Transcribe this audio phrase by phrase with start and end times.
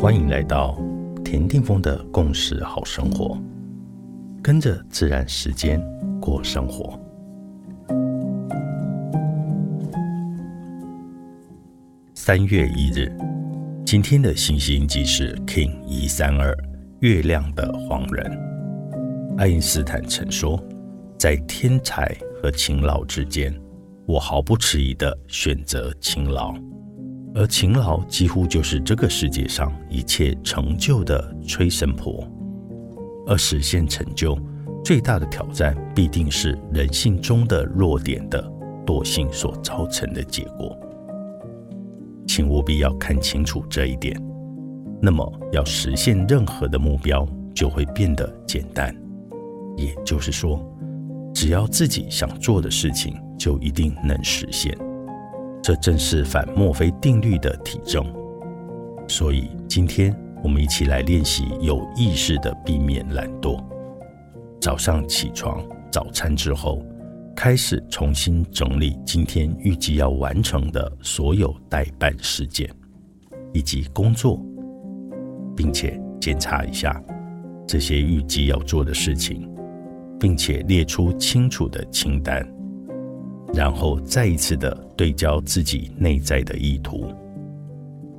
[0.00, 0.80] 欢迎来到
[1.24, 3.36] 田定峰的共识好生活，
[4.40, 5.82] 跟着自然时间
[6.20, 6.96] 过生活。
[12.14, 13.12] 三月一日，
[13.84, 16.56] 今天的星星即是 King 一三二
[17.00, 18.40] 月亮的黄人。
[19.36, 20.62] 爱因斯坦曾说，
[21.18, 23.52] 在天才和勤劳之间，
[24.06, 26.54] 我毫不迟疑地选择勤劳。
[27.38, 32.26] 而勤劳几乎就是这个世界上一切成就的催生婆，
[33.28, 34.36] 而实现成就
[34.84, 38.42] 最大的挑战，必定是人性中的弱点的
[38.84, 40.76] 惰性所造成的结果。
[42.26, 44.20] 请务必要看清楚这一点，
[45.00, 48.92] 那么要实现任何的目标就会变得简单。
[49.76, 50.60] 也就是说，
[51.32, 54.76] 只要自己想做的事情，就一定能实现。
[55.68, 58.02] 这正是反墨菲定律的体证，
[59.06, 63.62] 所以今天我们一起来练习有意识的避免懒惰。
[64.62, 66.82] 早上起床，早餐之后，
[67.36, 72.66] 开始重新整理今天预计要完成的所有待办事件
[73.52, 74.42] 以及工作，
[75.54, 76.98] 并且检查一下
[77.66, 79.46] 这些预计要做的事情，
[80.18, 82.42] 并且列出清楚的清单。
[83.54, 87.12] 然后再一次的对焦自己内在的意图。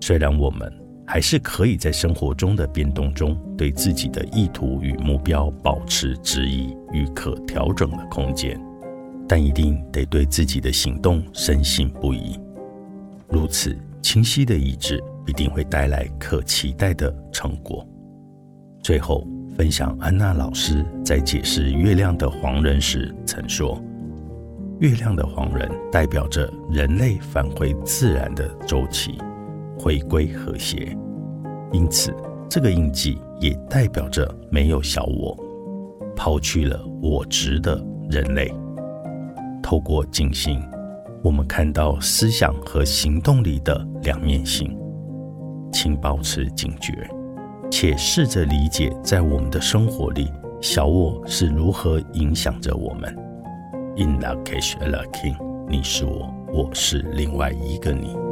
[0.00, 0.72] 虽然我们
[1.06, 8.60] 还是可以在生活中的变动中，对自己的意图与目标保持质疑与可调整的空间，
[9.26, 12.38] 但一定得对自己的行动深信不疑。
[13.28, 17.86] 如此清晰的意志，一定会带来可期待的成果。
[18.82, 23.82] 最后，分享安娜老师在解释月亮的黄人时曾说。
[24.80, 29.18] 月亮的黄人代表着人类返回自然的周期，
[29.76, 30.96] 回归和谐。
[31.72, 32.14] 因此，
[32.48, 35.36] 这个印记也代表着没有小我，
[36.14, 38.54] 抛去了我执的人类。
[39.60, 40.62] 透过静心，
[41.24, 44.78] 我们看到思想和行动里的两面性。
[45.72, 46.92] 请保持警觉，
[47.68, 53.27] 且试着理解，在我们的生活里，小我是如何影响着我们。
[53.98, 55.36] In the case of the king，
[55.68, 58.27] 你是我，我是另外一个你。